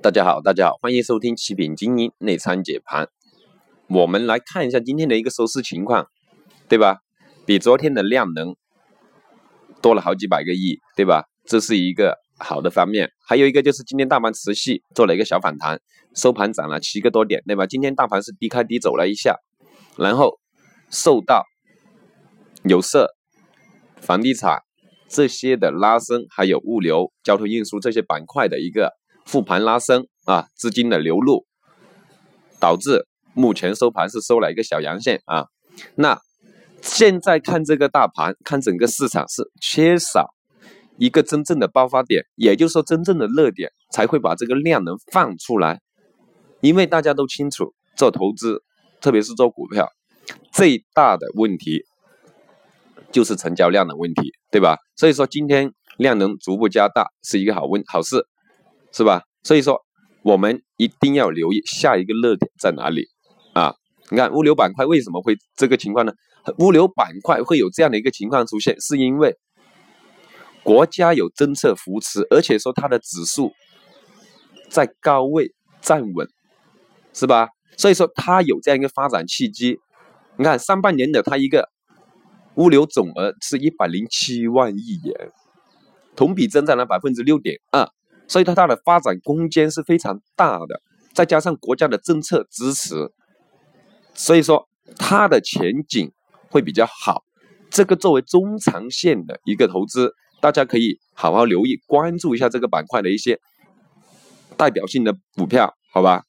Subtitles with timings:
[0.00, 3.08] 大家好，大家好，欢迎收听七品精英内参解盘。
[3.88, 6.06] 我们来看一下今天的一个收市情况，
[6.68, 7.00] 对吧？
[7.44, 8.54] 比昨天的量能
[9.82, 11.24] 多了好几百个亿，对吧？
[11.44, 13.10] 这是一个好的方面。
[13.26, 15.80] 还有一个就是今天大盘持续做了一个小反弹，
[16.14, 17.66] 收盘涨了七个多点，对吧？
[17.66, 19.34] 今天大盘是低开低走了一下，
[19.96, 20.38] 然后
[20.92, 21.44] 受到
[22.62, 23.16] 有色、
[24.00, 24.62] 房地产
[25.08, 28.96] 这些的拉升，还有物流、交通运输这些板块的一个。
[29.28, 31.44] 复盘拉升啊，资金的流入
[32.58, 35.48] 导致目前收盘是收了一个小阳线啊。
[35.96, 36.18] 那
[36.80, 40.30] 现在看这个大盘，看整个市场是缺少
[40.96, 45.80] 一个真正的爆发点，也就是说真正的热点才会把这个量能放出来。
[46.62, 48.62] 因为大家都清楚，做投资，
[49.02, 49.90] 特别是做股票，
[50.54, 51.82] 最大的问题
[53.12, 54.78] 就是成交量的问题，对吧？
[54.96, 58.26] 所以说今天量能逐步加大是一个好问好事。
[58.98, 59.22] 是吧？
[59.44, 59.80] 所以说，
[60.24, 63.06] 我们一定要留意下一个热点在哪里
[63.52, 63.72] 啊？
[64.10, 66.12] 你看物流板块为什么会这个情况呢？
[66.58, 69.36] 物流板块会有这样的一个情况出现，是因为
[70.64, 73.52] 国家有政策扶持，而且说它的指数
[74.68, 76.26] 在高位站稳，
[77.14, 77.50] 是吧？
[77.76, 79.78] 所以说它有这样一个发展契机。
[80.38, 81.68] 你看上半年的它一个
[82.56, 85.30] 物流总额是一百零七万亿元，
[86.16, 87.88] 同比增长了百分之六点二。
[88.28, 90.80] 所以它它的发展空间是非常大的，
[91.12, 93.10] 再加上国家的政策支持，
[94.14, 96.12] 所以说它的前景
[96.50, 97.24] 会比较好。
[97.70, 103.40] 这个作为中长线的一个投资，大家可以好好留意关注一下这个板块的一些
[104.56, 106.24] 代表性的股票，好吧？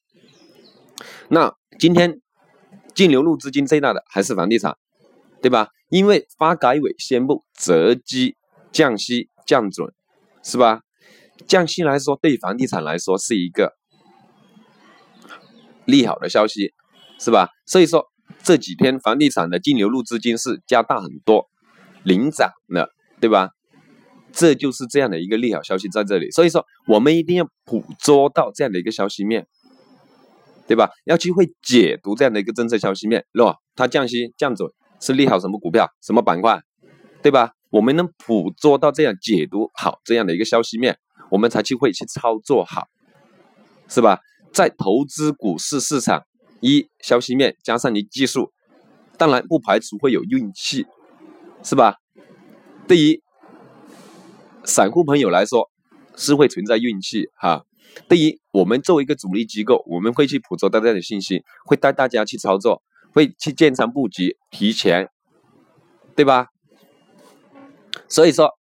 [1.28, 2.20] 那今天
[2.94, 4.76] 净流入资金最大的还是房地产，
[5.40, 5.68] 对吧？
[5.88, 8.36] 因为发改委宣布择机
[8.70, 9.92] 降息降准，
[10.42, 10.82] 是吧？
[11.50, 13.72] 降息来说，对房地产来说是一个
[15.84, 16.72] 利好的消息，
[17.18, 17.48] 是吧？
[17.66, 18.06] 所以说
[18.44, 21.48] 这几天房地产的净流入资金是加大很多，
[22.04, 23.50] 领涨了，对吧？
[24.32, 26.30] 这就是这样的一个利好消息在这里。
[26.30, 29.48] 所以说我们一定要捕捉到这样的一个消息面，
[30.68, 30.90] 对吧？
[31.04, 33.56] 要去会解读这样的一个政策消息面，是吧？
[33.74, 34.70] 它降息降准
[35.00, 36.62] 是利好什么股票、什么板块，
[37.24, 37.54] 对吧？
[37.70, 40.96] 我们能捕捉到这样解读好这样的一个消息面。
[41.30, 42.88] 我们才去会去操作好，
[43.88, 44.20] 是吧？
[44.52, 46.24] 在投资股市市场，
[46.60, 48.52] 一消息面加上你技术，
[49.16, 50.86] 当然不排除会有运气，
[51.62, 51.96] 是吧？
[52.88, 53.22] 对于
[54.64, 55.70] 散户朋友来说，
[56.16, 57.64] 是会存在运气哈。
[58.08, 62.82] 对于我们作为一个主力机构，我们会去捕捉到这样的信息，会带大家去操作，
[63.14, 65.08] 会去建仓布局，提前，
[66.16, 66.48] 对吧？
[68.08, 68.59] 所以说。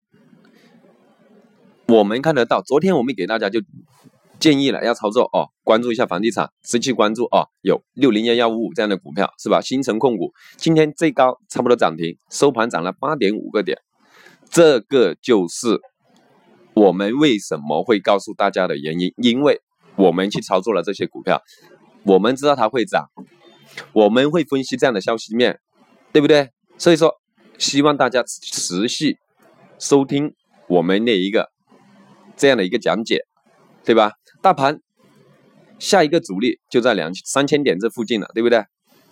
[1.89, 3.61] 我们看得到，昨天我们给大家就
[4.41, 9.61] 建议了要操作哦，关注一下房地产，持续关注哦，有六零幺幺五五这样的股票是吧？
[9.61, 13.79] 新城控股今天最高差不多涨停，收盘涨了八点五个点，
[14.51, 15.81] 这个就是
[16.75, 19.61] 我们为什么会告诉大家的原因，因为
[19.95, 21.41] 我们去操作了这些股票，
[22.03, 23.11] 我们知道它会涨，
[23.93, 25.61] 我们会分析这样的消息面，
[26.13, 26.51] 对不对？
[26.79, 27.15] 所以说，
[27.59, 29.19] 希望大家持续
[29.79, 30.35] 收听
[30.69, 31.56] 我们那一个。
[32.37, 33.25] 这样的一个讲解，
[33.85, 34.13] 对吧？
[34.43, 34.81] 大盘
[35.79, 38.63] 下一个主力就在两三千点这附近了，对不对？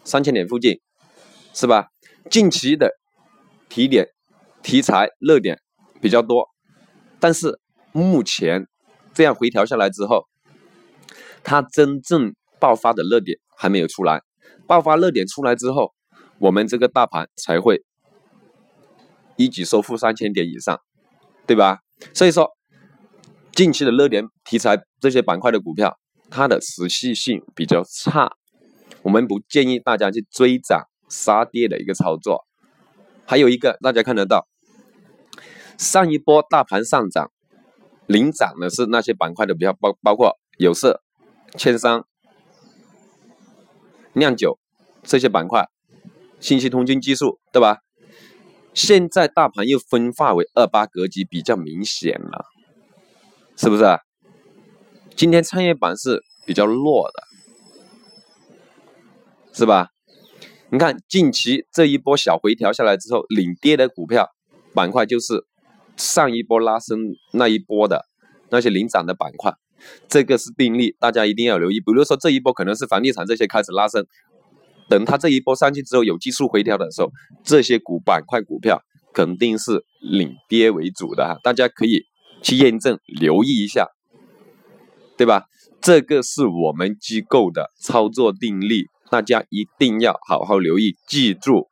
[0.05, 0.81] 三千点附近，
[1.55, 1.89] 是吧？
[2.31, 2.91] 近期的
[3.69, 4.09] 提点
[4.63, 5.59] 题材热点
[6.01, 6.49] 比较多，
[7.19, 7.59] 但是
[7.93, 8.67] 目前
[9.15, 10.27] 这样回调下来之后，
[11.43, 14.23] 它真正爆发的热点还没有出来。
[14.67, 15.93] 爆发热点出来之后，
[16.39, 17.83] 我们这个大盘才会
[19.37, 20.79] 一举收复三千点以上，
[21.47, 21.79] 对吧？
[22.13, 22.54] 所以说。
[23.55, 25.97] 近期的热点题材这些板块的股票，
[26.29, 28.33] 它的持续性比较差，
[29.03, 32.45] 我们不建议大家去追涨杀跌的一个操作。
[33.27, 34.49] 还有一个大家看得到，
[35.79, 37.31] 上一波大盘上涨
[38.07, 41.01] 领涨的是那些板块的比较，包包括有色、
[41.57, 42.07] 券商、
[44.15, 44.59] 酿酒
[45.05, 45.69] 这些板块，
[46.41, 47.79] 信息通讯技术，对吧？
[48.75, 52.47] 现在大盘又分化为二八格局，比较明显了。
[53.57, 53.85] 是不是？
[55.17, 57.23] 今天创业板是比较弱的，
[59.53, 59.91] 是吧？
[60.71, 64.29] 你看近期这一波小回调下来之后，领跌的股票
[64.75, 65.47] 板块就是
[65.97, 66.99] 上一波拉升
[67.33, 68.07] 那一波的
[68.51, 69.55] 那些领涨的板块，
[70.09, 71.79] 这个是定力，大家一定要留意。
[71.79, 74.05] 比如说这一波可能是房地产这些开始拉升，
[74.89, 77.13] 等它这一波上去之后有技术回调的时候，
[77.45, 82.03] 这些股板块股票肯定是领跌为主的哈，大家可以。
[82.45, 83.89] 去验证，留意一下，
[85.17, 85.47] 对吧？
[85.81, 91.69] 这个是我们机构的操作定律，大家一定要好好留意，记住，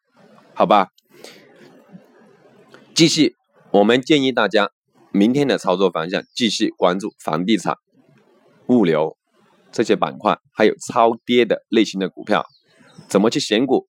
[0.55, 0.89] 好吧？
[2.95, 3.37] 继续，
[3.71, 4.71] 我们建议大家
[5.13, 7.77] 明天的操作方向继续关注房地产、
[8.67, 9.17] 物流
[9.71, 12.45] 这些板块，还有超跌的类型的股票，
[13.09, 13.87] 怎么去选股，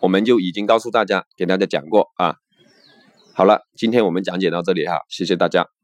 [0.00, 2.36] 我们就已经告诉大家，给大家讲过啊。
[3.38, 5.77] 好了，今天我们讲解到这里哈，谢谢大家。